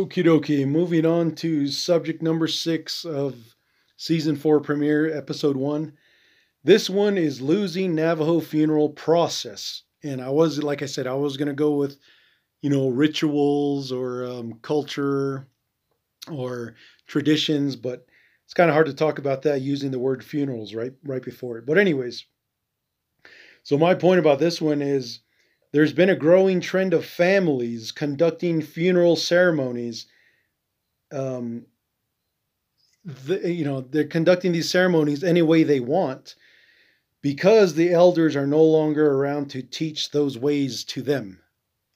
Okie 0.00 0.24
dokie. 0.24 0.66
Moving 0.66 1.04
on 1.04 1.34
to 1.34 1.66
subject 1.66 2.22
number 2.22 2.48
six 2.48 3.04
of 3.04 3.54
season 3.98 4.34
four 4.34 4.58
premiere, 4.58 5.14
episode 5.14 5.58
one. 5.58 5.92
This 6.64 6.88
one 6.88 7.18
is 7.18 7.42
losing 7.42 7.94
Navajo 7.94 8.40
funeral 8.40 8.88
process, 8.88 9.82
and 10.02 10.22
I 10.22 10.30
was 10.30 10.62
like 10.62 10.80
I 10.80 10.86
said, 10.86 11.06
I 11.06 11.12
was 11.12 11.36
gonna 11.36 11.52
go 11.52 11.74
with, 11.74 11.98
you 12.62 12.70
know, 12.70 12.88
rituals 12.88 13.92
or 13.92 14.24
um, 14.24 14.54
culture 14.62 15.46
or 16.32 16.76
traditions, 17.06 17.76
but 17.76 18.06
it's 18.46 18.54
kind 18.54 18.70
of 18.70 18.74
hard 18.74 18.86
to 18.86 18.94
talk 18.94 19.18
about 19.18 19.42
that 19.42 19.60
using 19.60 19.90
the 19.90 19.98
word 19.98 20.24
funerals 20.24 20.72
right 20.72 20.94
right 21.04 21.22
before 21.22 21.58
it. 21.58 21.66
But 21.66 21.76
anyways, 21.76 22.24
so 23.64 23.76
my 23.76 23.94
point 23.94 24.18
about 24.18 24.38
this 24.38 24.62
one 24.62 24.80
is 24.80 25.20
there's 25.72 25.92
been 25.92 26.10
a 26.10 26.16
growing 26.16 26.60
trend 26.60 26.94
of 26.94 27.04
families 27.04 27.92
conducting 27.92 28.60
funeral 28.60 29.16
ceremonies. 29.16 30.06
Um, 31.12 31.66
the, 33.04 33.52
you 33.52 33.64
know, 33.64 33.80
they're 33.80 34.04
conducting 34.04 34.52
these 34.52 34.70
ceremonies 34.70 35.24
any 35.24 35.42
way 35.42 35.62
they 35.62 35.80
want 35.80 36.34
because 37.22 37.74
the 37.74 37.92
elders 37.92 38.36
are 38.36 38.46
no 38.46 38.62
longer 38.62 39.12
around 39.14 39.50
to 39.50 39.62
teach 39.62 40.10
those 40.10 40.38
ways 40.38 40.84
to 40.84 41.02
them. 41.02 41.40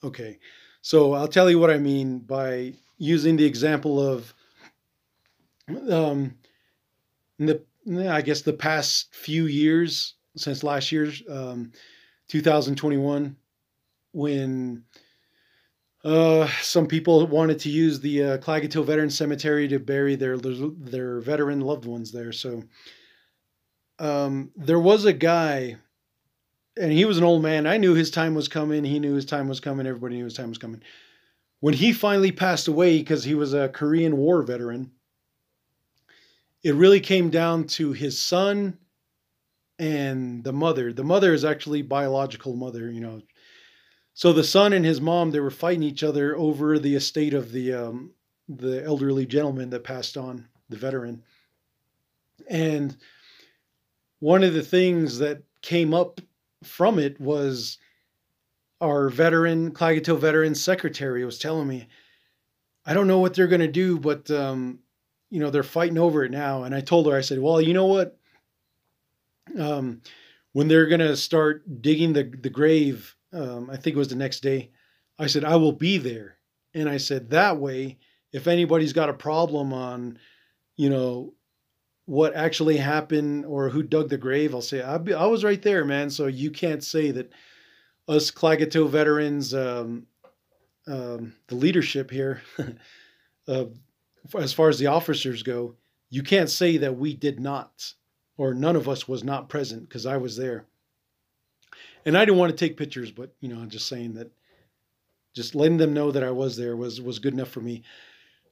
Okay, 0.03 0.39
so 0.83 1.15
I'll 1.15 1.29
tell 1.29 1.51
you 1.51 1.59
what 1.59 1.71
I 1.71 1.79
mean 1.79 2.19
by 2.21 2.75
using 2.99 3.37
the 3.37 3.45
example 3.45 4.01
of 4.01 4.35
um, 5.91 6.35
the 7.39 7.63
I 8.09 8.23
guess 8.23 8.43
the 8.43 8.53
past 8.53 9.15
few 9.15 9.47
years 9.47 10.15
since 10.37 10.63
last 10.63 10.91
year's 10.93 11.23
um, 11.29 11.73
2021 12.29 13.37
when 14.15 14.85
uh, 16.05 16.47
some 16.61 16.87
people 16.87 17.27
wanted 17.27 17.59
to 17.59 17.71
use 17.71 17.99
the 18.01 18.23
uh, 18.23 18.39
Klagetoh 18.39 18.85
Veteran 18.85 19.11
Cemetery 19.11 19.67
to 19.69 19.79
bury 19.79 20.17
their 20.17 20.37
their 20.39 21.21
veteran 21.21 21.61
loved 21.61 21.87
ones 21.87 22.13
there. 22.13 22.31
So 22.33 22.63
um, 23.99 24.51
there 24.55 24.79
was 24.79 25.07
a 25.07 25.13
guy, 25.13 25.77
and 26.77 26.93
he 26.93 27.05
was 27.05 27.19
an 27.19 27.25
old 27.25 27.43
man. 27.43 27.67
I 27.67 27.79
knew 27.79 27.95
his 27.95 28.11
time 28.11 28.35
was 28.35 28.49
coming. 28.49 28.85
He 28.85 28.99
knew 28.99 29.15
his 29.15 29.25
time 29.25 29.49
was 29.49 29.61
coming. 29.61 29.87
Everybody 29.87 30.17
knew 30.17 30.25
his 30.25 30.35
time 30.35 30.51
was 30.51 30.59
coming. 30.59 30.83
When 31.61 31.75
he 31.75 31.93
finally 31.93 32.33
passed 32.33 32.69
away, 32.69 32.99
because 32.99 33.25
he 33.25 33.35
was 33.35 33.55
a 33.55 33.71
Korean 33.71 34.19
War 34.19 34.43
veteran, 34.43 34.91
it 36.63 36.75
really 36.75 37.01
came 37.01 37.31
down 37.31 37.65
to 37.69 37.93
his 37.93 38.19
son 38.19 38.77
and 39.79 40.45
the 40.45 40.53
mother. 40.53 40.93
The 40.93 41.03
mother 41.03 41.33
is 41.33 41.45
actually 41.47 41.81
biological 41.81 42.55
mother. 42.55 42.91
You 42.91 43.01
know, 43.01 43.23
so 44.15 44.33
the 44.33 44.45
son 44.45 44.73
and 44.73 44.85
his 44.85 45.01
mom 45.01 45.33
they 45.33 45.41
were 45.41 45.51
fighting 45.51 45.83
each 45.83 46.05
other 46.05 46.37
over 46.37 46.79
the 46.79 46.95
estate 46.95 47.35
of 47.35 47.51
the 47.53 47.73
um, 47.75 48.13
the 48.49 48.83
elderly 48.85 49.27
gentleman 49.27 49.71
that 49.71 49.85
passed 49.85 50.17
on, 50.17 50.47
the 50.69 50.77
veteran. 50.77 51.23
And 52.49 52.97
one 54.21 54.45
of 54.45 54.55
the 54.55 54.63
things 54.63 55.19
that 55.19 55.43
came 55.63 55.93
up 55.93 56.21
from 56.63 56.99
it 56.99 57.21
was 57.21 57.79
our 58.81 59.09
veteran 59.09 59.73
Klagetoh 59.73 60.19
veteran 60.19 60.55
secretary 60.55 61.25
was 61.25 61.39
telling 61.39 61.67
me, 61.67 61.89
I 62.87 62.95
don't 62.95 63.09
know 63.09 63.19
what 63.19 63.35
they're 63.35 63.49
gonna 63.49 63.67
do, 63.67 63.99
but 63.99 64.31
um, 64.31 64.79
you 65.31 65.41
know 65.41 65.51
they're 65.51 65.65
fighting 65.65 65.99
over 65.99 66.23
it 66.23 66.31
now. 66.31 66.63
And 66.63 66.75
I 66.75 66.81
told 66.81 67.07
her, 67.07 67.17
I 67.17 67.21
said, 67.21 67.41
well, 67.41 67.61
you 67.61 67.75
know 67.75 67.87
what? 67.87 68.17
Um, 69.59 70.03
when 70.53 70.69
they're 70.69 70.87
gonna 70.87 71.17
start 71.17 71.83
digging 71.83 72.13
the 72.13 72.23
the 72.23 72.51
grave 72.51 73.14
um, 73.35 73.69
I 73.71 73.77
think 73.77 73.97
it 73.97 73.99
was 73.99 74.09
the 74.09 74.15
next 74.15 74.41
day, 74.41 74.71
I 75.19 75.27
said, 75.27 75.45
I 75.45 75.57
will 75.57 75.73
be 75.73 75.99
there. 75.99 76.39
And 76.73 76.89
I 76.89 76.97
said, 76.97 77.31
that 77.31 77.59
way, 77.59 77.99
if 78.33 78.47
anybody's 78.47 78.93
got 78.93 79.09
a 79.09 79.15
problem 79.15 79.73
on, 79.73 80.19
you 80.77 80.89
know, 80.89 81.35
what 82.07 82.35
actually 82.35 82.77
happened 82.77 83.45
or 83.47 83.69
who 83.69 83.83
dug 83.83 84.09
the 84.09 84.19
grave, 84.19 84.55
I'll 84.55 84.61
say, 84.61 84.83
I, 84.83 84.99
be, 84.99 85.15
I 85.15 85.27
was 85.27 85.45
right 85.45 85.61
there, 85.61 85.85
man. 85.85 86.11
So 86.11 86.27
you 86.27 86.51
can't 86.51 86.83
say 86.83 87.11
that 87.13 87.33
us 88.09 88.31
Klagetoh 88.31 88.89
veterans, 88.89 89.55
um, 89.55 90.07
um, 90.87 91.35
the 91.49 91.55
leadership 91.55 92.11
here, 92.11 92.43
uh, 93.49 93.65
as 94.37 94.53
far 94.53 94.69
as 94.69 94.79
the 94.79 94.89
officers 94.89 95.43
go, 95.43 95.77
you 96.11 96.23
can't 96.23 96.51
say 96.51 96.77
that 96.79 96.97
we 96.97 97.15
did 97.15 97.41
not 97.41 97.95
or 98.37 98.53
none 98.53 98.77
of 98.77 98.89
us 98.89 99.09
was 99.09 99.25
not 99.25 99.49
present 99.49 99.89
because 99.89 100.07
I 100.07 100.17
was 100.19 100.37
there 100.37 100.67
and 102.05 102.17
I 102.17 102.25
didn't 102.25 102.39
want 102.39 102.51
to 102.51 102.57
take 102.57 102.77
pictures, 102.77 103.11
but 103.11 103.35
you 103.41 103.49
know, 103.49 103.61
I'm 103.61 103.71
just 103.71 103.89
saying 103.89 104.15
that 104.15 104.31
just 105.35 105.55
letting 105.55 105.79
them 105.79 105.93
know 105.93 106.11
that 106.13 106.25
I 106.25 106.31
was 106.31 106.57
there 106.57 106.77
was 106.77 107.01
was 107.01 107.19
good 107.19 107.35
enough 107.35 107.49
for 107.49 107.61
me. 107.61 107.83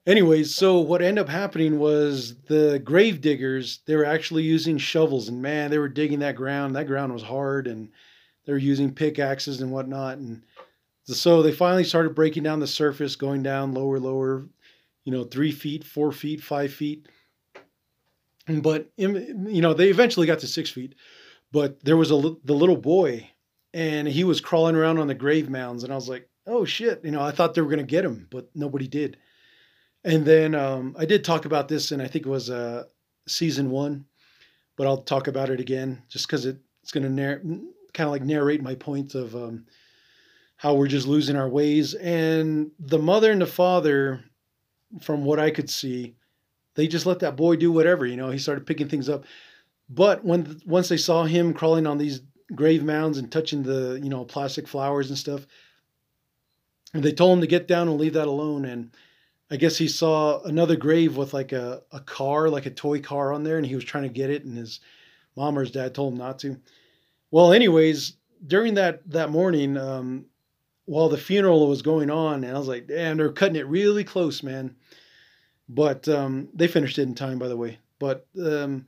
Anyways, 0.04 0.52
so 0.52 0.80
what 0.80 1.00
ended 1.00 1.22
up 1.22 1.28
happening 1.28 1.78
was 1.78 2.34
the 2.48 2.80
grave 2.84 3.20
diggers 3.20 3.80
they 3.86 3.94
were 3.94 4.04
actually 4.04 4.42
using 4.42 4.76
shovels, 4.76 5.28
and 5.28 5.40
man, 5.40 5.70
they 5.70 5.78
were 5.78 5.88
digging 5.88 6.18
that 6.20 6.34
ground. 6.34 6.74
That 6.74 6.88
ground 6.88 7.12
was 7.12 7.22
hard, 7.22 7.68
and 7.68 7.88
they 8.44 8.52
were 8.52 8.58
using 8.58 8.92
pickaxes 8.92 9.60
and 9.60 9.70
whatnot. 9.70 10.19
And 10.19 10.42
so 11.04 11.42
they 11.42 11.52
finally 11.52 11.84
started 11.84 12.16
breaking 12.16 12.42
down 12.42 12.58
the 12.58 12.66
surface, 12.66 13.14
going 13.14 13.44
down 13.44 13.74
lower, 13.74 14.00
lower, 14.00 14.48
you 15.04 15.12
know, 15.12 15.22
three 15.22 15.52
feet, 15.52 15.84
four 15.84 16.10
feet, 16.10 16.42
five 16.42 16.72
feet. 16.72 17.06
But 18.48 18.90
you 18.96 19.60
know, 19.60 19.72
they 19.72 19.88
eventually 19.88 20.26
got 20.26 20.40
to 20.40 20.48
six 20.48 20.69
feet. 20.69 20.96
But 21.52 21.84
there 21.84 21.96
was 21.96 22.10
a 22.10 22.20
the 22.44 22.54
little 22.54 22.76
boy 22.76 23.30
and 23.75 24.06
he 24.06 24.25
was 24.25 24.41
crawling 24.41 24.77
around 24.77 24.99
on 24.99 25.06
the 25.06 25.15
grave 25.15 25.49
mounds 25.49 25.84
and 25.84 25.93
i 25.93 25.97
was 25.97 26.09
like 26.09 26.28
oh 26.47 26.65
shit 26.65 27.05
you 27.05 27.10
know 27.10 27.22
i 27.22 27.31
thought 27.31 27.55
they 27.55 27.60
were 27.60 27.69
going 27.69 27.78
to 27.78 27.84
get 27.84 28.05
him 28.05 28.27
but 28.31 28.49
nobody 28.55 28.88
did. 28.88 29.16
And 30.05 30.25
then 30.25 30.55
um, 30.55 30.97
i 30.99 31.05
did 31.05 31.25
talk 31.25 31.44
about 31.44 31.69
this 31.69 31.93
and 31.93 32.03
i 32.03 32.06
think 32.06 32.27
it 32.27 32.31
was 32.31 32.50
uh, 32.50 32.84
season 33.27 33.71
one 33.71 34.05
but 34.77 34.87
i'll 34.87 35.03
talk 35.03 35.28
about 35.28 35.50
it 35.50 35.61
again 35.61 36.03
just 36.09 36.27
because 36.27 36.47
it, 36.47 36.59
it's 36.82 36.93
going 36.93 37.05
to 37.05 37.11
narr- 37.11 37.43
kind 37.94 38.09
of 38.09 38.11
like 38.11 38.22
narrate 38.22 38.62
my 38.62 38.75
point 38.75 39.15
of 39.15 39.34
um, 39.37 39.66
how 40.56 40.75
we're 40.75 40.87
just 40.87 41.06
losing 41.06 41.37
our 41.37 41.49
ways. 41.49 41.94
And 41.94 42.71
the 42.78 42.99
mother 42.99 43.31
and 43.31 43.41
the 43.41 43.47
father 43.47 44.25
from 45.00 45.25
what 45.25 45.38
i 45.38 45.50
could 45.50 45.71
see 45.71 46.16
they 46.75 46.87
just 46.87 47.06
let 47.06 47.21
that 47.21 47.37
boy 47.37 47.56
do 47.56 47.71
whatever 47.71 48.06
you 48.06 48.16
know 48.16 48.31
he 48.31 48.38
started 48.38 48.66
picking 48.66 48.88
things 48.88 49.09
up. 49.09 49.25
But 49.88 50.25
when 50.25 50.61
once 50.66 50.88
they 50.88 50.97
saw 50.97 51.25
him 51.25 51.53
crawling 51.53 51.87
on 51.87 51.99
these 51.99 52.22
grave 52.54 52.84
mounds 52.84 53.18
and 53.18 53.30
touching 53.30 53.62
the 53.62 53.98
you 54.02 54.08
know 54.08 54.24
plastic 54.24 54.68
flowers 54.68 55.08
and 55.08 55.18
stuff. 55.18 55.46
And 56.94 57.02
they 57.02 57.12
told 57.12 57.34
him 57.34 57.40
to 57.40 57.46
get 57.46 57.68
down 57.68 57.88
and 57.88 57.98
leave 57.98 58.14
that 58.14 58.28
alone. 58.28 58.64
And 58.64 58.94
I 59.50 59.56
guess 59.56 59.76
he 59.76 59.88
saw 59.88 60.42
another 60.42 60.76
grave 60.76 61.16
with 61.16 61.32
like 61.32 61.52
a, 61.52 61.82
a 61.90 62.00
car, 62.00 62.48
like 62.48 62.66
a 62.66 62.70
toy 62.70 63.00
car 63.00 63.32
on 63.32 63.44
there, 63.44 63.56
and 63.56 63.66
he 63.66 63.74
was 63.74 63.84
trying 63.84 64.04
to 64.04 64.08
get 64.08 64.30
it, 64.30 64.44
and 64.44 64.56
his 64.56 64.80
mom 65.36 65.56
or 65.56 65.62
his 65.62 65.70
dad 65.70 65.94
told 65.94 66.12
him 66.12 66.18
not 66.18 66.38
to. 66.40 66.58
Well, 67.30 67.52
anyways, 67.52 68.14
during 68.46 68.74
that 68.74 69.08
that 69.10 69.30
morning, 69.30 69.76
um, 69.76 70.26
while 70.84 71.08
the 71.08 71.19
funeral 71.19 71.69
was 71.69 71.82
going 71.82 72.10
on, 72.10 72.44
and 72.44 72.54
I 72.54 72.58
was 72.58 72.69
like, 72.69 72.86
damn, 72.86 73.16
they're 73.16 73.32
cutting 73.32 73.56
it 73.56 73.66
really 73.66 74.04
close, 74.04 74.42
man. 74.42 74.76
But 75.69 76.08
um, 76.08 76.48
they 76.52 76.69
finished 76.69 76.98
it 76.98 77.02
in 77.02 77.14
time, 77.14 77.38
by 77.38 77.48
the 77.48 77.56
way. 77.56 77.78
But 77.98 78.26
um, 78.38 78.86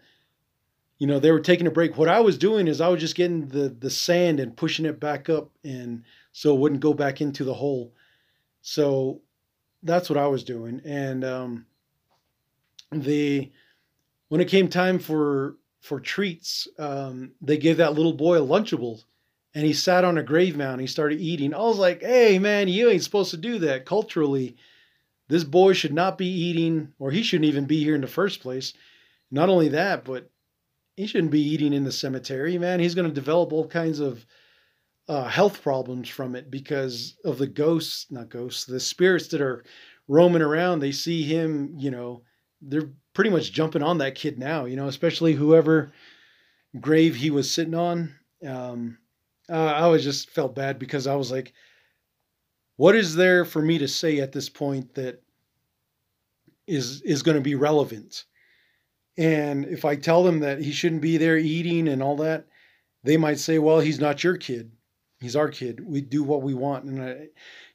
you 1.04 1.08
know, 1.08 1.18
they 1.18 1.32
were 1.32 1.40
taking 1.40 1.66
a 1.66 1.70
break. 1.70 1.98
What 1.98 2.08
I 2.08 2.20
was 2.20 2.38
doing 2.38 2.66
is 2.66 2.80
I 2.80 2.88
was 2.88 2.98
just 2.98 3.14
getting 3.14 3.46
the 3.48 3.68
the 3.68 3.90
sand 3.90 4.40
and 4.40 4.56
pushing 4.56 4.86
it 4.86 4.98
back 4.98 5.28
up 5.28 5.50
and 5.62 6.02
so 6.32 6.54
it 6.54 6.58
wouldn't 6.58 6.80
go 6.80 6.94
back 6.94 7.20
into 7.20 7.44
the 7.44 7.52
hole. 7.52 7.92
So 8.62 9.20
that's 9.82 10.08
what 10.08 10.18
I 10.18 10.28
was 10.28 10.44
doing. 10.44 10.80
And 10.82 11.22
um, 11.22 11.66
the 12.90 13.52
when 14.28 14.40
it 14.40 14.48
came 14.48 14.66
time 14.68 14.98
for 14.98 15.56
for 15.82 16.00
treats, 16.00 16.68
um, 16.78 17.32
they 17.42 17.58
gave 17.58 17.76
that 17.76 17.92
little 17.92 18.14
boy 18.14 18.38
a 18.38 18.40
lunchable 18.40 19.04
and 19.52 19.66
he 19.66 19.74
sat 19.74 20.06
on 20.06 20.16
a 20.16 20.22
grave 20.22 20.56
mound. 20.56 20.80
He 20.80 20.86
started 20.86 21.20
eating. 21.20 21.52
I 21.52 21.58
was 21.58 21.76
like, 21.76 22.00
hey, 22.00 22.38
man, 22.38 22.66
you 22.66 22.88
ain't 22.88 23.04
supposed 23.04 23.32
to 23.32 23.36
do 23.36 23.58
that. 23.58 23.84
Culturally, 23.84 24.56
this 25.28 25.44
boy 25.44 25.74
should 25.74 25.92
not 25.92 26.16
be 26.16 26.28
eating, 26.28 26.94
or 26.98 27.10
he 27.10 27.22
shouldn't 27.22 27.50
even 27.50 27.66
be 27.66 27.84
here 27.84 27.94
in 27.94 28.00
the 28.00 28.06
first 28.06 28.40
place. 28.40 28.72
Not 29.30 29.50
only 29.50 29.68
that, 29.68 30.06
but 30.06 30.30
he 30.96 31.06
shouldn't 31.06 31.32
be 31.32 31.42
eating 31.42 31.72
in 31.72 31.84
the 31.84 31.92
cemetery, 31.92 32.56
man. 32.58 32.80
He's 32.80 32.94
going 32.94 33.08
to 33.08 33.14
develop 33.14 33.52
all 33.52 33.66
kinds 33.66 34.00
of 34.00 34.24
uh, 35.08 35.24
health 35.24 35.62
problems 35.62 36.08
from 36.08 36.34
it 36.34 36.50
because 36.50 37.16
of 37.24 37.38
the 37.38 37.46
ghosts, 37.46 38.06
not 38.10 38.30
ghosts, 38.30 38.64
the 38.64 38.80
spirits 38.80 39.28
that 39.28 39.40
are 39.40 39.64
roaming 40.08 40.42
around. 40.42 40.78
They 40.78 40.92
see 40.92 41.22
him, 41.22 41.74
you 41.76 41.90
know, 41.90 42.22
they're 42.62 42.90
pretty 43.12 43.30
much 43.30 43.52
jumping 43.52 43.82
on 43.82 43.98
that 43.98 44.14
kid 44.14 44.38
now, 44.38 44.64
you 44.64 44.76
know, 44.76 44.88
especially 44.88 45.34
whoever 45.34 45.92
grave 46.80 47.14
he 47.14 47.30
was 47.30 47.50
sitting 47.50 47.74
on. 47.74 48.14
Um, 48.46 48.98
uh, 49.50 49.66
I 49.66 49.86
was 49.88 50.02
just 50.02 50.30
felt 50.30 50.54
bad 50.54 50.78
because 50.78 51.06
I 51.06 51.14
was 51.16 51.30
like, 51.30 51.52
what 52.76 52.96
is 52.96 53.14
there 53.14 53.44
for 53.44 53.62
me 53.62 53.78
to 53.78 53.88
say 53.88 54.20
at 54.20 54.32
this 54.32 54.48
point 54.48 54.94
that 54.94 55.22
is 56.66 57.02
is 57.02 57.22
going 57.22 57.36
to 57.36 57.42
be 57.42 57.54
relevant? 57.54 58.24
And 59.16 59.64
if 59.66 59.84
I 59.84 59.96
tell 59.96 60.24
them 60.24 60.40
that 60.40 60.60
he 60.60 60.72
shouldn't 60.72 61.02
be 61.02 61.16
there 61.16 61.38
eating 61.38 61.88
and 61.88 62.02
all 62.02 62.16
that, 62.16 62.46
they 63.04 63.16
might 63.16 63.38
say, 63.38 63.58
well, 63.58 63.80
he's 63.80 64.00
not 64.00 64.24
your 64.24 64.36
kid. 64.36 64.72
He's 65.20 65.36
our 65.36 65.48
kid. 65.48 65.80
We 65.84 66.00
do 66.00 66.22
what 66.22 66.42
we 66.42 66.54
want. 66.54 66.84
And 66.84 67.02
I, 67.02 67.28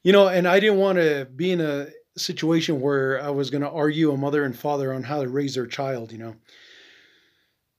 you 0.03 0.11
know, 0.11 0.27
and 0.27 0.47
I 0.47 0.59
didn't 0.59 0.79
want 0.79 0.97
to 0.97 1.27
be 1.33 1.51
in 1.51 1.61
a, 1.61 1.87
situation 2.17 2.81
where 2.81 3.21
I 3.21 3.29
was 3.29 3.49
going 3.49 3.61
to 3.61 3.69
argue 3.69 4.11
a 4.11 4.17
mother 4.17 4.43
and 4.43 4.57
father 4.57 4.93
on 4.93 5.03
how 5.03 5.23
to 5.23 5.29
raise 5.29 5.55
their 5.55 5.67
child, 5.67 6.11
you 6.11 6.17
know. 6.17 6.35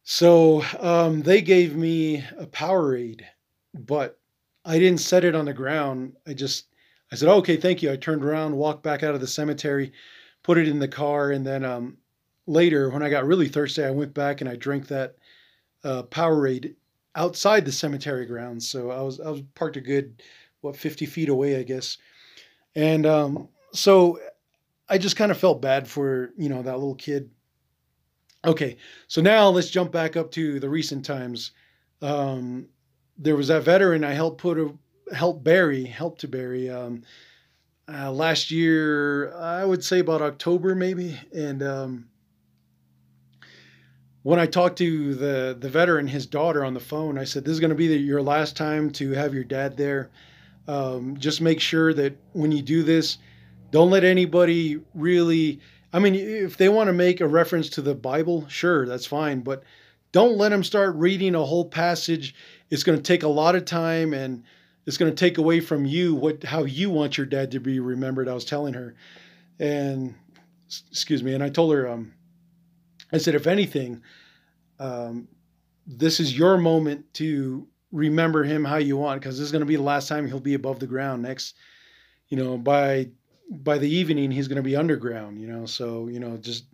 So 0.02 0.64
um, 0.78 1.22
they 1.22 1.42
gave 1.42 1.76
me 1.76 2.24
a 2.38 2.46
Powerade, 2.46 3.22
but 3.74 4.18
I 4.64 4.78
didn't 4.78 5.00
set 5.00 5.24
it 5.24 5.34
on 5.34 5.44
the 5.44 5.52
ground. 5.52 6.16
I 6.26 6.32
just, 6.32 6.66
I 7.12 7.16
said, 7.16 7.28
okay, 7.28 7.56
thank 7.56 7.82
you. 7.82 7.92
I 7.92 7.96
turned 7.96 8.24
around, 8.24 8.56
walked 8.56 8.82
back 8.82 9.02
out 9.02 9.14
of 9.14 9.20
the 9.20 9.26
cemetery, 9.26 9.92
put 10.42 10.58
it 10.58 10.68
in 10.68 10.78
the 10.78 10.88
car, 10.88 11.30
and 11.30 11.46
then 11.46 11.64
um, 11.64 11.98
later, 12.50 12.90
when 12.90 13.02
I 13.02 13.08
got 13.08 13.24
really 13.24 13.48
thirsty, 13.48 13.84
I 13.84 13.90
went 13.90 14.12
back 14.12 14.40
and 14.40 14.50
I 14.50 14.56
drank 14.56 14.88
that 14.88 15.16
uh, 15.84 16.02
Powerade 16.04 16.74
outside 17.14 17.64
the 17.64 17.72
cemetery 17.72 18.26
grounds. 18.26 18.68
So 18.68 18.90
I 18.90 19.00
was 19.00 19.20
I 19.20 19.30
was 19.30 19.42
parked 19.54 19.76
a 19.76 19.80
good 19.80 20.22
what 20.60 20.76
50 20.76 21.06
feet 21.06 21.28
away, 21.28 21.56
I 21.56 21.62
guess. 21.62 21.96
And 22.74 23.06
um, 23.06 23.48
so 23.72 24.18
I 24.88 24.98
just 24.98 25.16
kind 25.16 25.30
of 25.30 25.38
felt 25.38 25.62
bad 25.62 25.88
for 25.88 26.30
you 26.36 26.48
know 26.48 26.62
that 26.62 26.78
little 26.78 26.96
kid. 26.96 27.30
Okay, 28.44 28.76
so 29.06 29.20
now 29.20 29.48
let's 29.48 29.70
jump 29.70 29.92
back 29.92 30.16
up 30.16 30.30
to 30.32 30.58
the 30.60 30.68
recent 30.68 31.04
times. 31.04 31.52
Um, 32.02 32.68
there 33.18 33.36
was 33.36 33.48
that 33.48 33.62
veteran 33.64 34.02
I 34.02 34.12
helped 34.12 34.40
put 34.40 34.58
a 34.58 35.14
help 35.14 35.44
bury, 35.44 35.84
help 35.84 36.18
to 36.18 36.28
bury. 36.28 36.70
Um, 36.70 37.02
uh, 37.92 38.10
last 38.10 38.50
year, 38.50 39.34
I 39.34 39.64
would 39.64 39.84
say 39.84 39.98
about 39.98 40.22
October 40.22 40.74
maybe, 40.74 41.18
and 41.34 41.62
um, 41.62 42.08
when 44.22 44.38
I 44.38 44.46
talked 44.46 44.78
to 44.78 45.14
the 45.14 45.56
the 45.58 45.68
veteran, 45.68 46.06
his 46.06 46.26
daughter 46.26 46.64
on 46.64 46.74
the 46.74 46.80
phone, 46.80 47.18
I 47.18 47.24
said, 47.24 47.44
"This 47.44 47.52
is 47.52 47.60
going 47.60 47.70
to 47.70 47.76
be 47.76 47.88
the, 47.88 47.96
your 47.96 48.22
last 48.22 48.56
time 48.56 48.90
to 48.92 49.12
have 49.12 49.34
your 49.34 49.44
dad 49.44 49.76
there. 49.76 50.10
Um, 50.68 51.16
just 51.16 51.40
make 51.40 51.60
sure 51.60 51.94
that 51.94 52.16
when 52.32 52.52
you 52.52 52.62
do 52.62 52.82
this, 52.82 53.18
don't 53.70 53.90
let 53.90 54.04
anybody 54.04 54.80
really. 54.94 55.60
I 55.92 55.98
mean, 55.98 56.14
if 56.14 56.56
they 56.56 56.68
want 56.68 56.88
to 56.88 56.92
make 56.92 57.20
a 57.20 57.26
reference 57.26 57.68
to 57.70 57.82
the 57.82 57.94
Bible, 57.94 58.46
sure, 58.48 58.86
that's 58.86 59.06
fine, 59.06 59.40
but 59.40 59.64
don't 60.12 60.36
let 60.36 60.50
them 60.50 60.62
start 60.62 60.94
reading 60.96 61.34
a 61.34 61.44
whole 61.44 61.64
passage. 61.64 62.34
It's 62.68 62.84
going 62.84 62.98
to 62.98 63.02
take 63.02 63.22
a 63.22 63.28
lot 63.28 63.54
of 63.54 63.64
time 63.64 64.14
and." 64.14 64.44
It's 64.86 64.96
going 64.96 65.12
to 65.12 65.16
take 65.16 65.38
away 65.38 65.60
from 65.60 65.84
you 65.84 66.14
what 66.14 66.42
how 66.42 66.64
you 66.64 66.90
want 66.90 67.16
your 67.16 67.26
dad 67.26 67.50
to 67.52 67.60
be 67.60 67.78
remembered. 67.78 68.28
I 68.28 68.34
was 68.34 68.46
telling 68.46 68.72
her, 68.74 68.96
and 69.60 70.14
excuse 70.90 71.22
me, 71.22 71.34
and 71.34 71.44
I 71.44 71.50
told 71.50 71.74
her, 71.74 71.86
um, 71.86 72.14
I 73.12 73.18
said, 73.18 73.34
if 73.34 73.46
anything, 73.46 74.02
um, 74.78 75.28
this 75.86 76.20
is 76.20 76.36
your 76.36 76.56
moment 76.56 77.12
to 77.14 77.66
remember 77.92 78.44
him 78.44 78.64
how 78.64 78.76
you 78.76 78.96
want, 78.96 79.20
because 79.20 79.36
this 79.38 79.46
is 79.46 79.52
going 79.52 79.60
to 79.60 79.66
be 79.66 79.76
the 79.76 79.82
last 79.82 80.08
time 80.08 80.26
he'll 80.26 80.40
be 80.40 80.54
above 80.54 80.78
the 80.78 80.86
ground. 80.86 81.22
Next, 81.22 81.56
you 82.28 82.36
know, 82.36 82.56
by 82.56 83.08
by 83.50 83.78
the 83.78 83.88
evening 83.90 84.30
he's 84.30 84.46
going 84.46 84.56
to 84.56 84.62
be 84.62 84.76
underground. 84.76 85.40
You 85.40 85.48
know, 85.48 85.66
so 85.66 86.08
you 86.08 86.20
know, 86.20 86.36
just 86.36 86.66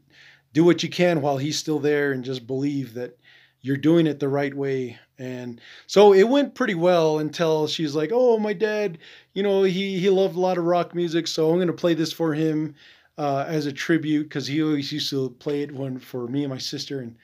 do 0.52 0.64
what 0.64 0.82
you 0.82 0.88
can 0.88 1.22
while 1.22 1.38
he's 1.38 1.58
still 1.58 1.78
there, 1.78 2.12
and 2.12 2.24
just 2.24 2.46
believe 2.46 2.94
that 2.94 3.18
you're 3.62 3.76
doing 3.76 4.06
it 4.06 4.20
the 4.20 4.28
right 4.28 4.54
way. 4.54 4.98
And 5.18 5.60
so 5.86 6.12
it 6.12 6.28
went 6.28 6.54
pretty 6.54 6.74
well 6.74 7.18
until 7.18 7.66
she's 7.66 7.94
like, 7.94 8.10
"Oh, 8.12 8.38
my 8.38 8.52
dad, 8.52 8.98
you 9.32 9.42
know, 9.42 9.62
he 9.62 9.98
he 9.98 10.10
loved 10.10 10.36
a 10.36 10.40
lot 10.40 10.58
of 10.58 10.64
rock 10.64 10.94
music, 10.94 11.26
so 11.26 11.50
I'm 11.50 11.56
going 11.56 11.68
to 11.68 11.72
play 11.72 11.94
this 11.94 12.12
for 12.12 12.34
him." 12.34 12.74
Uh, 13.18 13.44
as 13.48 13.66
a 13.66 13.72
tribute 13.72 14.24
because 14.24 14.46
he 14.46 14.62
always 14.62 14.92
used 14.92 15.10
to 15.10 15.30
play 15.38 15.62
it 15.62 15.72
when 15.72 15.98
for 15.98 16.26
me 16.28 16.44
and 16.44 16.52
my 16.52 16.58
sister. 16.58 17.00
And 17.00 17.16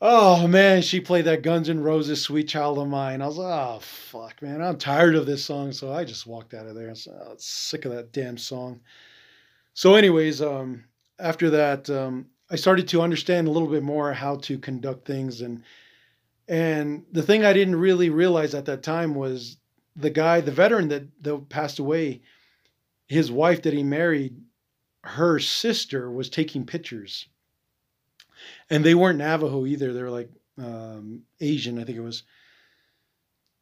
oh 0.00 0.46
man, 0.46 0.82
she 0.82 1.00
played 1.00 1.24
that 1.24 1.42
Guns 1.42 1.68
N' 1.68 1.82
Roses 1.82 2.20
"Sweet 2.20 2.48
Child 2.48 2.78
of 2.78 2.88
Mine." 2.88 3.22
I 3.22 3.26
was 3.26 3.38
like, 3.38 3.52
oh 3.52 3.78
fuck, 3.80 4.42
man, 4.42 4.62
I'm 4.62 4.78
tired 4.78 5.14
of 5.14 5.26
this 5.26 5.44
song, 5.44 5.72
so 5.72 5.92
I 5.92 6.04
just 6.04 6.26
walked 6.26 6.54
out 6.54 6.66
of 6.66 6.74
there. 6.74 6.88
I 6.88 6.90
was 6.90 7.08
oh, 7.10 7.34
sick 7.38 7.84
of 7.84 7.92
that 7.92 8.12
damn 8.12 8.38
song. 8.38 8.80
So, 9.74 9.94
anyways, 9.94 10.42
um, 10.42 10.84
after 11.18 11.50
that, 11.50 11.88
um, 11.88 12.26
I 12.50 12.56
started 12.56 12.88
to 12.88 13.02
understand 13.02 13.48
a 13.48 13.50
little 13.50 13.68
bit 13.68 13.82
more 13.82 14.12
how 14.12 14.36
to 14.36 14.58
conduct 14.58 15.06
things 15.06 15.40
and. 15.40 15.62
And 16.48 17.04
the 17.12 17.22
thing 17.22 17.44
I 17.44 17.52
didn't 17.52 17.76
really 17.76 18.10
realize 18.10 18.56
at 18.56 18.64
that 18.64 18.82
time 18.82 19.14
was 19.14 19.56
the 19.94 20.10
guy, 20.10 20.40
the 20.40 20.50
veteran 20.50 20.88
that, 20.88 21.04
that 21.22 21.48
passed 21.48 21.78
away, 21.78 22.22
his 23.06 23.30
wife 23.30 23.62
that 23.62 23.72
he 23.72 23.84
married 23.84 24.34
her 25.02 25.38
sister 25.38 26.10
was 26.10 26.28
taking 26.28 26.66
pictures. 26.66 27.28
And 28.68 28.84
they 28.84 28.94
weren't 28.94 29.18
Navajo 29.18 29.66
either. 29.66 29.92
They 29.92 30.02
were 30.02 30.10
like 30.10 30.30
um, 30.58 31.22
Asian, 31.40 31.78
I 31.78 31.84
think 31.84 31.98
it 31.98 32.02
was. 32.02 32.22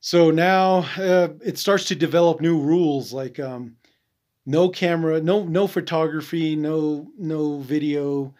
So 0.01 0.31
now 0.31 0.87
uh, 0.97 1.29
it 1.45 1.59
starts 1.59 1.85
to 1.87 1.95
develop 1.95 2.41
new 2.41 2.61
rules 2.61 3.13
like 3.13 3.41
um, 3.41 3.77
no 4.47 4.69
camera, 4.69 5.21
no 5.21 5.45
no 5.45 5.67
photography, 5.67 6.55
no 6.55 7.11
no 7.19 7.59
video, 7.59 8.35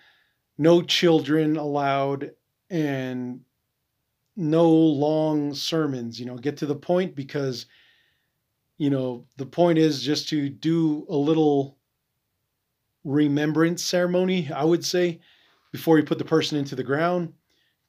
no 0.57 0.83
children 0.83 1.57
allowed, 1.57 2.31
and 2.71 3.41
no 4.37 4.71
long 4.71 5.53
sermons. 5.53 6.21
You 6.21 6.27
know, 6.27 6.37
get 6.37 6.57
to 6.59 6.67
the 6.67 6.77
point 6.77 7.17
because 7.17 7.67
you 8.77 8.91
know 8.91 9.25
the 9.37 9.47
point 9.47 9.79
is 9.79 10.01
just 10.01 10.29
to 10.29 10.49
do 10.49 11.07
a 11.09 11.17
little 11.17 11.78
remembrance 13.09 13.83
ceremony, 13.83 14.51
I 14.55 14.65
would 14.65 14.85
say, 14.85 15.21
before 15.73 15.99
you 15.99 16.05
put 16.05 16.19
the 16.19 16.25
person 16.25 16.59
into 16.59 16.77
the 16.77 16.85
ground, 16.85 17.33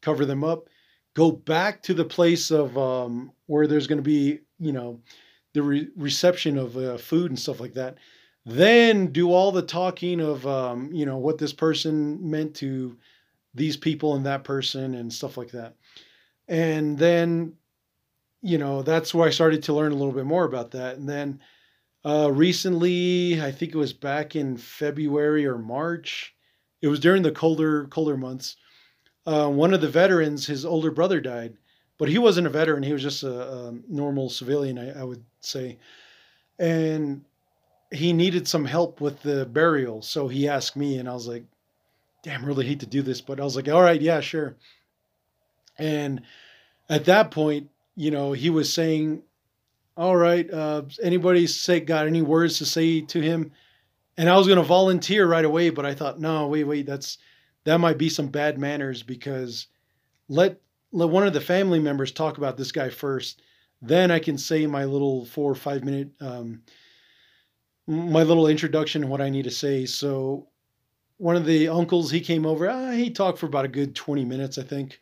cover 0.02 0.26
them 0.26 0.44
up, 0.44 0.70
go 1.14 1.32
back 1.32 1.84
to 1.84 1.94
the 1.94 2.06
place 2.06 2.52
of 2.52 2.78
um, 2.78 3.32
where 3.48 3.68
there's 3.68 3.88
going 3.88 3.98
to 3.98 4.04
be, 4.04 4.40
you 4.60 4.72
know, 4.72 5.02
the 5.54 5.62
re- 5.62 5.90
reception 5.98 6.58
of 6.58 6.78
uh, 6.78 6.98
food 6.98 7.32
and 7.32 7.40
stuff 7.40 7.60
like 7.60 7.74
that. 7.74 7.98
Then 8.46 9.08
do 9.08 9.34
all 9.34 9.52
the 9.52 9.62
talking 9.62 10.22
of, 10.22 10.48
um, 10.48 10.92
you 10.94 11.06
know, 11.06 11.18
what 11.18 11.38
this 11.38 11.54
person 11.54 12.18
meant 12.30 12.56
to 12.56 12.98
these 13.54 13.76
people 13.76 14.16
and 14.16 14.26
that 14.26 14.44
person 14.44 14.96
and 14.96 15.12
stuff 15.12 15.38
like 15.38 15.52
that. 15.52 15.76
And 16.48 16.98
then, 16.98 17.54
you 18.42 18.58
know, 18.58 18.82
that's 18.82 19.14
where 19.14 19.28
I 19.28 19.32
started 19.32 19.64
to 19.64 19.74
learn 19.74 19.92
a 19.92 19.96
little 19.96 20.14
bit 20.14 20.26
more 20.26 20.46
about 20.46 20.72
that. 20.72 20.98
And 20.98 21.10
then, 21.10 21.42
uh, 22.06 22.32
recently, 22.32 23.42
I 23.42 23.52
think 23.52 23.74
it 23.74 23.78
was 23.78 23.94
back 23.94 24.36
in 24.36 24.58
February 24.58 25.46
or 25.46 25.58
March. 25.58 26.34
It 26.82 26.88
was 26.88 27.00
during 27.00 27.24
the 27.24 27.32
colder 27.32 27.86
colder 27.88 28.16
months. 28.16 28.56
Uh, 29.26 29.50
one 29.50 29.74
of 29.74 29.82
the 29.82 29.90
veterans, 29.90 30.48
his 30.48 30.66
older 30.66 30.92
brother 30.92 31.20
died, 31.20 31.58
but 31.98 32.08
he 32.08 32.18
wasn't 32.18 32.48
a 32.48 32.50
veteran. 32.50 32.84
He 32.84 32.94
was 32.94 33.04
just 33.04 33.24
a, 33.24 33.68
a 33.68 33.74
normal 33.90 34.30
civilian, 34.30 34.80
I, 34.80 35.02
I 35.02 35.04
would 35.04 35.24
say, 35.42 35.78
and 36.58 37.24
he 37.92 38.14
needed 38.14 38.48
some 38.48 38.66
help 38.66 39.02
with 39.02 39.22
the 39.22 39.46
burial. 39.46 40.02
So 40.02 40.28
he 40.30 40.48
asked 40.48 40.78
me, 40.78 40.98
and 40.98 41.10
I 41.10 41.14
was 41.14 41.28
like, 41.28 41.44
"Damn, 42.24 42.46
really 42.46 42.66
hate 42.66 42.80
to 42.80 42.86
do 42.86 43.02
this," 43.02 43.20
but 43.20 43.42
I 43.42 43.44
was 43.44 43.58
like, 43.58 43.68
"All 43.68 43.82
right, 43.82 44.02
yeah, 44.02 44.22
sure." 44.22 44.56
And 45.78 46.22
at 46.90 47.06
that 47.06 47.32
point, 47.32 47.70
you 47.96 48.12
know, 48.12 48.32
he 48.32 48.50
was 48.50 48.72
saying 48.72 49.24
all 50.00 50.16
right, 50.16 50.50
uh, 50.50 50.84
anybody 51.04 51.46
say 51.46 51.82
got 51.82 52.08
any 52.08 52.22
words 52.22 52.58
to 52.60 52.66
say 52.66 53.02
to 53.02 53.20
him? 53.20 53.52
And 54.18 54.30
I 54.30 54.38
was 54.38 54.48
going 54.48 54.58
to 54.58 54.64
volunteer 54.64 55.28
right 55.28 55.44
away, 55.44 55.72
but 55.72 55.86
I 55.86 55.94
thought, 55.94 56.22
no, 56.22 56.48
wait, 56.48 56.64
wait, 56.64 56.86
that's 56.86 57.18
that 57.66 57.80
might 57.80 57.98
be 57.98 58.08
some 58.08 58.28
bad 58.28 58.58
manners 58.58 59.04
because 59.04 59.68
let 60.30 60.62
let 60.94 61.10
one 61.10 61.28
of 61.28 61.34
the 61.34 61.42
family 61.42 61.80
members 61.80 62.14
talk 62.14 62.38
about 62.38 62.56
this 62.56 62.72
guy 62.72 62.90
first. 62.90 63.42
Then 63.82 64.10
I 64.10 64.20
can 64.20 64.38
say 64.38 64.66
my 64.66 64.86
little 64.86 65.26
four 65.26 65.52
or 65.52 65.56
five 65.56 65.84
minute 65.84 66.12
um, 66.22 66.62
my 67.86 68.24
little 68.24 68.48
introduction 68.48 69.02
and 69.02 69.12
what 69.12 69.20
I 69.20 69.30
need 69.30 69.44
to 69.44 69.52
say. 69.52 69.86
So 69.86 70.48
one 71.18 71.36
of 71.36 71.46
the 71.46 71.68
uncles 71.68 72.10
he 72.10 72.22
came 72.22 72.46
over. 72.46 72.70
Ah, 72.70 72.92
he 72.92 73.10
talked 73.10 73.38
for 73.38 73.48
about 73.48 73.66
a 73.66 73.70
good 73.70 73.96
twenty 73.96 74.24
minutes, 74.24 74.58
I 74.58 74.64
think, 74.64 75.02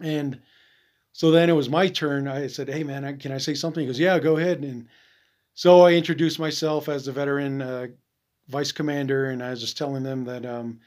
and 0.00 0.40
so 1.12 1.30
then 1.30 1.50
it 1.50 1.54
was 1.54 1.68
my 1.68 1.88
turn. 1.88 2.26
I 2.28 2.46
said, 2.46 2.68
"Hey, 2.68 2.84
man, 2.84 3.18
can 3.18 3.32
I 3.32 3.38
say 3.38 3.54
something?" 3.54 3.82
He 3.82 3.86
goes, 3.86 3.98
"Yeah, 3.98 4.18
go 4.18 4.36
ahead." 4.36 4.62
And 4.62 4.88
so 5.54 5.82
I 5.82 5.92
introduced 5.92 6.38
myself 6.38 6.88
as 6.88 7.04
the 7.04 7.12
veteran 7.12 7.62
uh, 7.62 7.86
vice 8.48 8.72
commander, 8.72 9.30
and 9.30 9.42
I 9.42 9.50
was 9.50 9.60
just 9.60 9.76
telling 9.76 10.02
them 10.02 10.24
that, 10.24 10.46
um, 10.46 10.80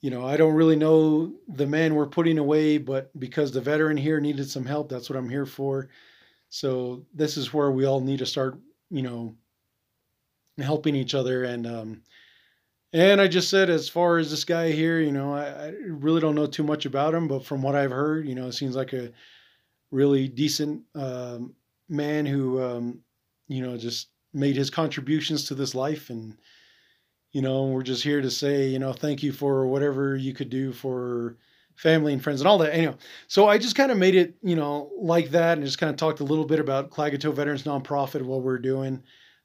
you 0.00 0.10
know, 0.10 0.26
I 0.26 0.36
don't 0.36 0.54
really 0.54 0.76
know 0.76 1.32
the 1.48 1.66
man 1.66 1.94
we're 1.94 2.06
putting 2.06 2.38
away, 2.38 2.78
but 2.78 3.18
because 3.18 3.52
the 3.52 3.60
veteran 3.60 3.96
here 3.96 4.20
needed 4.20 4.50
some 4.50 4.64
help, 4.66 4.88
that's 4.88 5.08
what 5.08 5.16
I'm 5.16 5.28
here 5.30 5.46
for. 5.46 5.88
So 6.50 7.06
this 7.14 7.36
is 7.36 7.54
where 7.54 7.70
we 7.70 7.84
all 7.84 8.00
need 8.00 8.18
to 8.18 8.26
start, 8.26 8.58
you 8.90 9.02
know, 9.02 9.34
helping 10.58 10.94
each 10.94 11.14
other 11.14 11.44
and 11.44 11.66
um, 11.66 12.02
and 12.94 13.20
I 13.20 13.26
just 13.26 13.50
said, 13.50 13.70
as 13.70 13.88
far 13.88 14.18
as 14.18 14.30
this 14.30 14.44
guy 14.44 14.70
here, 14.70 15.00
you 15.00 15.10
know, 15.10 15.34
I, 15.34 15.66
I, 15.66 15.72
really 15.88 16.20
don't 16.20 16.36
know 16.36 16.46
too 16.46 16.62
much 16.62 16.86
about 16.86 17.12
him, 17.12 17.26
but 17.26 17.44
from 17.44 17.60
what 17.60 17.74
I've 17.74 17.90
heard, 17.90 18.24
you 18.28 18.36
know, 18.36 18.46
it 18.46 18.52
seems 18.52 18.76
like 18.76 18.92
a 18.92 19.10
really 19.90 20.28
decent 20.28 20.82
um, 20.94 21.54
man 21.88 22.24
who, 22.24 22.62
um, 22.62 23.00
you 23.48 23.62
know, 23.62 23.76
just 23.76 24.10
made 24.32 24.54
his 24.54 24.70
contributions 24.70 25.46
to 25.46 25.56
this 25.56 25.74
life. 25.74 26.08
And, 26.08 26.36
you 27.32 27.42
know, 27.42 27.64
we're 27.64 27.82
just 27.82 28.04
here 28.04 28.22
to 28.22 28.30
say, 28.30 28.68
you 28.68 28.78
know, 28.78 28.92
thank 28.92 29.24
you 29.24 29.32
for 29.32 29.66
whatever 29.66 30.14
you 30.14 30.32
could 30.32 30.48
do 30.48 30.72
for 30.72 31.36
family 31.74 32.12
and 32.12 32.22
friends 32.22 32.42
and 32.42 32.46
all 32.46 32.58
that. 32.58 32.72
Anyway, 32.72 32.94
so 33.26 33.48
I 33.48 33.58
just 33.58 33.74
kind 33.74 33.90
of 33.90 33.98
made 33.98 34.14
it, 34.14 34.36
you 34.40 34.54
know, 34.54 34.92
like 35.00 35.30
that 35.30 35.58
and 35.58 35.66
just 35.66 35.78
kind 35.78 35.90
of 35.90 35.96
talked 35.96 36.20
a 36.20 36.24
little 36.24 36.44
bit 36.44 36.60
about 36.60 36.90
Klagetoh 36.90 37.34
Veterans 37.34 37.64
Nonprofit, 37.64 38.22
what 38.22 38.42
we're 38.42 38.60
doing 38.60 39.02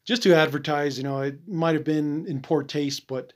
just 0.09 0.23
to 0.23 0.35
advertise. 0.35 0.97
You 0.97 1.03
know, 1.03 1.21
it 1.21 1.47
might 1.47 1.75
have 1.75 1.83
been 1.83 2.25
in 2.25 2.41
poor 2.41 2.63
taste, 2.63 3.05
but 3.05 3.31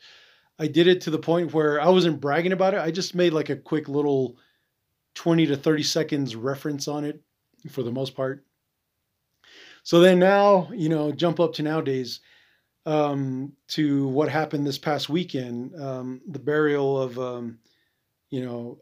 I 0.58 0.66
did 0.66 0.88
it 0.88 1.02
to 1.02 1.12
the 1.12 1.20
point 1.20 1.54
where 1.54 1.80
I 1.80 1.88
wasn't 1.88 2.20
bragging 2.20 2.52
about 2.52 2.74
it. 2.74 2.80
I 2.80 2.90
just 2.90 3.14
made 3.14 3.32
like 3.32 3.52
a 3.52 3.56
quick 3.56 3.88
little 3.88 4.38
20 5.14 5.46
to 5.46 5.56
30 5.56 5.84
seconds 5.84 6.36
reference 6.36 6.88
on 6.88 7.06
it 7.06 7.22
for 7.70 7.84
the 7.84 7.92
most 7.92 8.16
part. 8.16 8.44
So 9.84 10.00
then 10.00 10.18
now, 10.18 10.68
you 10.74 10.90
know, 10.90 11.12
jump 11.12 11.40
up 11.40 11.54
to 11.54 11.62
nowadays 11.62 12.22
um, 12.88 13.54
to 13.68 14.08
what 14.08 14.30
happened 14.30 14.66
this 14.66 14.80
past 14.80 15.10
weekend, 15.10 15.80
um, 15.80 16.22
the 16.28 16.40
burial 16.40 17.00
of, 17.00 17.20
um, 17.20 17.60
you 18.32 18.44
know, 18.44 18.80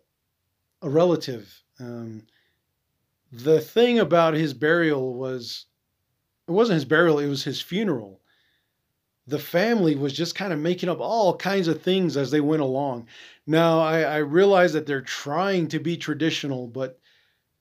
a 0.82 0.90
relative. 0.90 1.54
Um, 1.78 2.26
the 3.34 3.60
thing 3.60 4.00
about 4.00 4.34
his 4.34 4.54
burial 4.54 5.14
was, 5.14 5.66
it 6.52 6.56
wasn't 6.56 6.76
his 6.76 6.86
burial; 6.86 7.20
it 7.20 7.28
was 7.28 7.44
his 7.44 7.62
funeral. 7.62 8.22
The 9.28 9.40
family 9.40 9.96
was 9.96 10.14
just 10.14 10.36
kind 10.36 10.52
of 10.52 10.60
making 10.60 10.90
up 10.90 11.00
all 11.00 11.38
kinds 11.38 11.68
of 11.68 11.82
things 11.82 12.18
as 12.18 12.32
they 12.32 12.42
went 12.42 12.62
along. 12.62 13.08
Now, 13.48 13.80
I, 13.80 14.02
I 14.02 14.18
realize 14.18 14.74
that 14.74 14.86
they're 14.86 15.02
trying 15.02 15.68
to 15.70 15.80
be 15.80 15.96
traditional, 15.96 16.68
but 16.68 17.00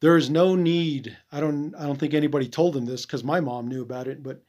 there 0.00 0.16
is 0.16 0.30
no 0.30 0.54
need. 0.54 1.16
I 1.30 1.40
don't. 1.40 1.74
I 1.74 1.86
don't 1.86 1.98
think 1.98 2.14
anybody 2.14 2.48
told 2.48 2.74
them 2.74 2.86
this 2.86 3.06
because 3.06 3.22
my 3.22 3.40
mom 3.40 3.68
knew 3.68 3.82
about 3.82 4.08
it, 4.08 4.22
but 4.22 4.42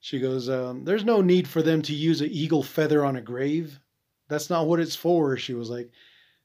she 0.00 0.20
goes, 0.20 0.48
um, 0.48 0.84
There's 0.84 1.04
no 1.04 1.20
need 1.20 1.48
for 1.48 1.62
them 1.62 1.82
to 1.82 1.94
use 1.94 2.20
an 2.20 2.30
eagle 2.30 2.62
feather 2.62 3.04
on 3.04 3.16
a 3.16 3.20
grave. 3.20 3.80
That's 4.28 4.50
not 4.50 4.66
what 4.66 4.80
it's 4.80 4.96
for. 4.96 5.36
She 5.36 5.54
was 5.54 5.70
like, 5.70 5.90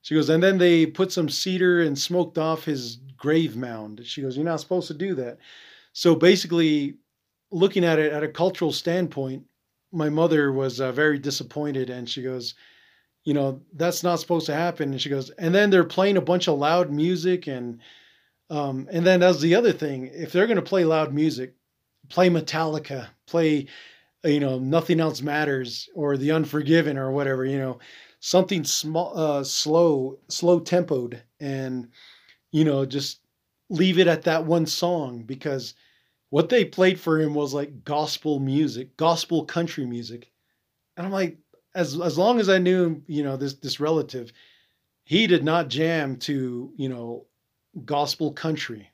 She 0.02 0.16
goes, 0.16 0.30
and 0.30 0.42
then 0.42 0.58
they 0.58 0.86
put 0.86 1.12
some 1.12 1.30
cedar 1.30 1.82
and 1.82 1.98
smoked 1.98 2.38
off 2.38 2.66
his 2.66 2.98
grave 3.18 3.56
mound. 3.56 4.02
She 4.06 4.22
goes, 4.22 4.36
You're 4.36 4.46
not 4.46 4.60
supposed 4.60 4.88
to 4.88 4.94
do 4.94 5.16
that. 5.16 5.38
So 5.94 6.16
basically, 6.16 6.98
looking 7.54 7.86
at 7.86 8.00
it 8.00 8.12
at 8.12 8.24
a 8.24 8.28
cultural 8.28 8.72
standpoint, 8.72 9.46
my 9.92 10.10
mother 10.10 10.52
was 10.52 10.82
uh, 10.82 10.92
very 10.92 11.20
disappointed 11.20 11.90
and 11.90 12.10
she 12.10 12.24
goes, 12.24 12.56
You 13.24 13.36
know, 13.36 13.62
that's 13.74 14.04
not 14.04 14.20
supposed 14.20 14.48
to 14.48 14.56
happen. 14.56 14.92
And 14.92 15.02
she 15.02 15.10
goes, 15.10 15.30
And 15.32 15.54
then 15.54 15.70
they're 15.70 15.84
playing 15.84 16.18
a 16.18 16.22
bunch 16.22 16.48
of 16.48 16.58
loud 16.58 16.92
music. 16.92 17.48
And, 17.48 17.80
um, 18.50 18.90
and 18.92 19.06
then 19.06 19.20
that's 19.20 19.40
the 19.40 19.56
other 19.56 19.72
thing. 19.72 20.10
If 20.14 20.32
they're 20.32 20.48
going 20.48 20.58
to 20.58 20.62
play 20.64 20.84
loud 20.84 21.14
music, 21.14 21.54
play 22.10 22.30
Metallica, 22.30 23.08
play, 23.28 23.68
you 24.24 24.40
know, 24.40 24.58
Nothing 24.58 25.00
Else 25.00 25.22
Matters 25.22 25.90
or 25.94 26.18
The 26.18 26.32
Unforgiven 26.32 26.98
or 26.98 27.12
whatever, 27.12 27.46
you 27.46 27.60
know, 27.60 27.80
something 28.20 28.64
small, 28.64 29.18
uh, 29.18 29.44
slow, 29.44 30.18
slow 30.30 30.60
tempoed, 30.60 31.22
and 31.40 31.90
you 32.52 32.64
know, 32.64 32.86
just 32.86 33.20
leave 33.70 34.00
it 34.00 34.08
at 34.08 34.24
that 34.24 34.46
one 34.46 34.66
song 34.66 35.24
because 35.24 35.74
what 36.34 36.50
they 36.50 36.66
played 36.66 37.00
for 37.00 37.20
him 37.20 37.34
was 37.34 37.54
like 37.54 37.84
gospel 37.84 38.40
music, 38.40 38.98
gospel 38.98 39.46
country 39.46 39.86
music, 39.86 40.32
and 40.98 41.06
I'm 41.06 41.14
like, 41.14 41.38
as 41.76 42.00
as 42.00 42.18
long 42.18 42.40
as 42.40 42.50
I 42.50 42.58
knew, 42.58 43.02
you 43.08 43.24
know, 43.24 43.38
this 43.38 43.54
this 43.56 43.80
relative, 43.80 44.34
he 45.04 45.28
did 45.28 45.44
not 45.44 45.70
jam 45.70 46.18
to 46.18 46.74
you 46.76 46.90
know 46.90 47.26
gospel 47.86 48.32
country 48.32 48.90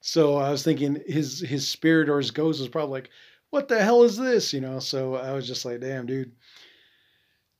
so 0.00 0.36
I 0.36 0.50
was 0.50 0.62
thinking 0.62 1.02
his 1.06 1.40
his 1.40 1.66
spirit 1.66 2.08
or 2.08 2.18
his 2.18 2.30
ghost 2.30 2.60
was 2.60 2.68
probably 2.68 2.92
like, 2.92 3.10
"What 3.50 3.68
the 3.68 3.82
hell 3.82 4.04
is 4.04 4.16
this?" 4.16 4.52
You 4.52 4.60
know. 4.60 4.78
So 4.78 5.16
I 5.16 5.32
was 5.32 5.46
just 5.46 5.64
like, 5.64 5.80
"Damn, 5.80 6.06
dude." 6.06 6.32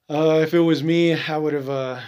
Uh, 0.08 0.40
if 0.42 0.54
it 0.54 0.60
was 0.60 0.82
me, 0.82 1.14
I 1.14 1.36
would 1.36 1.52
have 1.52 1.68
uh, 1.68 2.00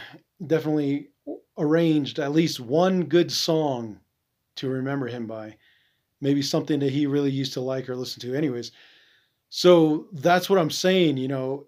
definitely 0.47 1.11
arranged 1.59 2.19
at 2.19 2.33
least 2.33 2.59
one 2.61 3.05
good 3.05 3.31
song 3.31 4.01
to 4.57 4.69
remember 4.69 5.07
him 5.09 5.27
by. 5.27 5.57
Maybe 6.21 6.43
something 6.43 6.81
that 6.81 6.93
he 6.93 7.07
really 7.07 7.31
used 7.31 7.55
to 7.55 7.61
like 7.61 7.89
or 7.89 7.97
listen 7.97 8.21
to. 8.23 8.35
Anyways, 8.35 8.73
so 9.49 10.07
that's 10.13 10.51
what 10.51 10.59
I'm 10.59 10.71
saying. 10.71 11.17
You 11.17 11.29
know, 11.29 11.67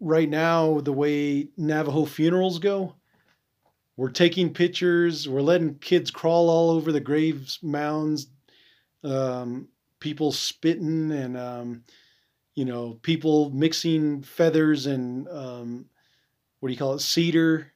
right 0.00 0.28
now 0.28 0.80
the 0.80 0.92
way 0.92 1.48
Navajo 1.56 2.04
funerals 2.04 2.58
go, 2.58 2.94
we're 3.96 4.10
taking 4.10 4.52
pictures. 4.52 5.28
We're 5.28 5.42
letting 5.42 5.74
kids 5.76 6.10
crawl 6.10 6.48
all 6.48 6.70
over 6.70 6.92
the 6.92 7.00
graves 7.00 7.58
mounds. 7.62 8.28
Um, 9.04 9.68
people 9.98 10.32
spitting 10.32 11.12
and 11.12 11.36
um, 11.36 11.84
you 12.54 12.64
know 12.64 12.98
people 13.02 13.50
mixing 13.50 14.22
feathers 14.22 14.86
and 14.86 15.28
um, 15.28 15.86
what 16.60 16.68
do 16.68 16.72
you 16.72 16.78
call 16.78 16.94
it 16.94 17.00
cedar 17.00 17.72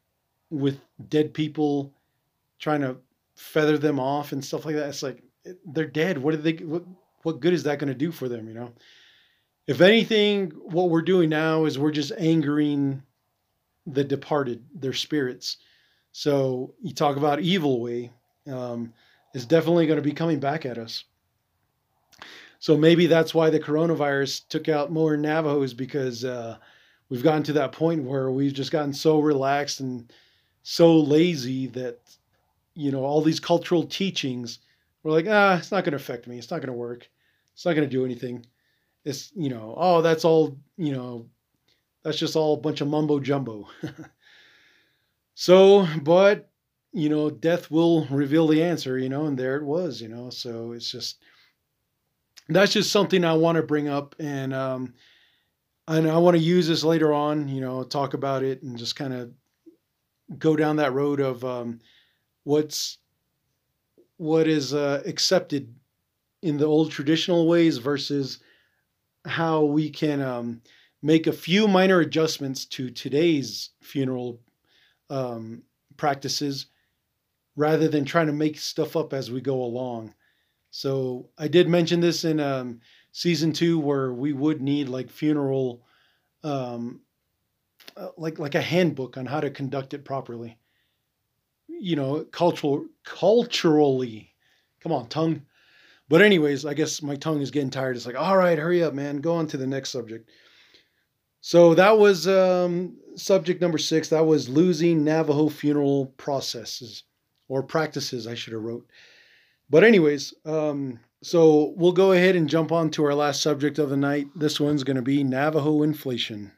with 0.50 0.80
dead 1.08 1.34
people, 1.34 1.92
trying 2.58 2.80
to 2.82 2.96
feather 3.34 3.76
them 3.78 3.98
off 3.98 4.32
and 4.32 4.44
stuff 4.44 4.64
like 4.64 4.76
that. 4.76 4.88
It's 4.88 5.02
like 5.02 5.22
they're 5.64 5.86
dead. 5.86 6.18
What 6.18 6.34
are 6.34 6.38
they? 6.38 6.54
What, 6.54 6.84
what 7.22 7.40
good 7.40 7.52
is 7.52 7.62
that 7.64 7.78
going 7.78 7.88
to 7.88 7.94
do 7.94 8.12
for 8.12 8.28
them? 8.28 8.48
You 8.48 8.54
know. 8.54 8.72
If 9.66 9.80
anything, 9.80 10.50
what 10.50 10.90
we're 10.90 11.02
doing 11.02 11.30
now 11.30 11.64
is 11.64 11.78
we're 11.78 11.90
just 11.90 12.12
angering 12.18 13.02
the 13.86 14.04
departed, 14.04 14.62
their 14.74 14.92
spirits 14.92 15.56
so 16.16 16.72
you 16.80 16.94
talk 16.94 17.16
about 17.16 17.40
evil 17.40 17.80
way 17.80 18.12
um, 18.46 18.92
is 19.34 19.46
definitely 19.46 19.88
going 19.88 19.96
to 19.96 20.02
be 20.02 20.12
coming 20.12 20.38
back 20.38 20.64
at 20.64 20.78
us. 20.78 21.02
So 22.60 22.76
maybe 22.76 23.06
that's 23.06 23.34
why 23.34 23.50
the 23.50 23.58
coronavirus 23.58 24.46
took 24.48 24.68
out 24.68 24.92
more 24.92 25.16
Navajos 25.16 25.74
because 25.74 26.24
uh, 26.24 26.58
we've 27.08 27.24
gotten 27.24 27.42
to 27.42 27.52
that 27.54 27.72
point 27.72 28.04
where 28.04 28.30
we've 28.30 28.54
just 28.54 28.70
gotten 28.70 28.92
so 28.92 29.18
relaxed 29.18 29.80
and 29.80 30.12
so 30.62 30.96
lazy 31.00 31.66
that 31.66 31.98
you 32.76 32.92
know 32.92 33.04
all 33.04 33.20
these 33.20 33.40
cultural 33.40 33.82
teachings 33.82 34.60
we're 35.04 35.12
like 35.12 35.26
ah 35.28 35.56
it's 35.58 35.70
not 35.70 35.84
going 35.84 35.92
to 35.92 36.02
affect 36.02 36.26
me. 36.26 36.38
It's 36.38 36.50
not 36.50 36.60
going 36.60 36.72
to 36.72 36.72
work. 36.72 37.08
It's 37.52 37.64
not 37.64 37.74
going 37.74 37.88
to 37.88 37.96
do 37.96 38.04
anything. 38.04 38.44
It's 39.04 39.30
you 39.36 39.50
know 39.50 39.74
oh 39.76 40.02
that's 40.02 40.24
all 40.24 40.58
you 40.76 40.92
know 40.92 41.28
that's 42.02 42.18
just 42.18 42.34
all 42.34 42.54
a 42.54 42.60
bunch 42.60 42.80
of 42.80 42.88
mumbo 42.88 43.20
jumbo. 43.20 43.68
So, 45.34 45.86
but 46.02 46.50
you 46.92 47.08
know, 47.08 47.28
death 47.28 47.70
will 47.70 48.06
reveal 48.06 48.46
the 48.46 48.62
answer, 48.62 48.98
you 48.98 49.08
know, 49.08 49.26
and 49.26 49.36
there 49.36 49.56
it 49.56 49.64
was, 49.64 50.00
you 50.00 50.08
know. 50.08 50.30
So 50.30 50.72
it's 50.72 50.90
just 50.90 51.18
that's 52.48 52.72
just 52.72 52.92
something 52.92 53.24
I 53.24 53.34
want 53.34 53.56
to 53.56 53.62
bring 53.62 53.88
up, 53.88 54.14
and 54.18 54.54
um, 54.54 54.94
and 55.88 56.08
I 56.08 56.18
want 56.18 56.36
to 56.36 56.42
use 56.42 56.68
this 56.68 56.84
later 56.84 57.12
on, 57.12 57.48
you 57.48 57.60
know, 57.60 57.82
talk 57.82 58.14
about 58.14 58.42
it 58.44 58.62
and 58.62 58.78
just 58.78 58.96
kind 58.96 59.12
of 59.12 59.32
go 60.38 60.56
down 60.56 60.76
that 60.76 60.94
road 60.94 61.20
of 61.20 61.44
um, 61.44 61.80
what's 62.44 62.98
what 64.16 64.46
is 64.46 64.74
uh, 64.74 65.02
accepted 65.06 65.74
in 66.42 66.56
the 66.56 66.66
old 66.66 66.90
traditional 66.90 67.48
ways 67.48 67.78
versus 67.78 68.38
how 69.24 69.64
we 69.64 69.90
can 69.90 70.20
um, 70.20 70.60
make 71.02 71.26
a 71.26 71.32
few 71.32 71.66
minor 71.66 72.00
adjustments 72.00 72.64
to 72.64 72.90
today's 72.90 73.70
funeral 73.82 74.40
um, 75.10 75.62
practices 75.96 76.66
rather 77.56 77.88
than 77.88 78.04
trying 78.04 78.26
to 78.26 78.32
make 78.32 78.58
stuff 78.58 78.96
up 78.96 79.12
as 79.12 79.30
we 79.30 79.40
go 79.40 79.62
along. 79.62 80.14
So 80.70 81.30
I 81.38 81.48
did 81.48 81.68
mention 81.68 82.00
this 82.00 82.24
in 82.24 82.40
um, 82.40 82.80
season 83.12 83.52
two 83.52 83.78
where 83.78 84.12
we 84.12 84.32
would 84.32 84.60
need 84.60 84.88
like 84.88 85.08
funeral, 85.08 85.84
um, 86.42 87.00
uh, 87.96 88.08
like 88.16 88.38
like 88.38 88.56
a 88.56 88.60
handbook 88.60 89.16
on 89.16 89.26
how 89.26 89.40
to 89.40 89.50
conduct 89.50 89.94
it 89.94 90.04
properly. 90.04 90.58
You 91.84 91.96
know, 91.96 92.24
cultural 92.24 92.86
culturally. 93.04 94.32
Come 94.80 94.92
on, 94.92 95.08
tongue. 95.08 95.42
But 96.08 96.22
anyways, 96.22 96.64
I 96.64 96.74
guess 96.74 97.02
my 97.02 97.16
tongue 97.16 97.40
is 97.40 97.50
getting 97.50 97.70
tired. 97.70 97.96
It's 97.96 98.06
like, 98.06 98.18
all 98.18 98.36
right, 98.36 98.58
hurry 98.58 98.82
up, 98.82 98.94
man. 98.94 99.18
Go 99.18 99.34
on 99.34 99.46
to 99.48 99.56
the 99.56 99.66
next 99.66 99.90
subject. 99.90 100.30
So 101.40 101.74
that 101.74 101.98
was 101.98 102.26
um, 102.26 102.96
subject 103.16 103.60
number 103.60 103.76
six. 103.76 104.08
That 104.08 104.24
was 104.24 104.48
losing 104.48 105.04
Navajo 105.04 105.48
funeral 105.50 106.06
processes 106.16 107.02
or 107.48 107.62
practices, 107.62 108.26
I 108.26 108.34
should 108.34 108.54
have 108.54 108.62
wrote. 108.62 108.86
But 109.68 109.84
anyways, 109.84 110.32
um, 110.46 111.00
so 111.22 111.74
we'll 111.76 111.92
go 111.92 112.12
ahead 112.12 112.36
and 112.36 112.48
jump 112.48 112.72
on 112.72 112.90
to 112.92 113.04
our 113.04 113.14
last 113.14 113.42
subject 113.42 113.78
of 113.78 113.90
the 113.90 113.96
night. 113.96 114.28
This 114.34 114.58
one's 114.58 114.84
going 114.84 114.96
to 114.96 115.02
be 115.02 115.22
Navajo 115.22 115.82
inflation. 115.82 116.52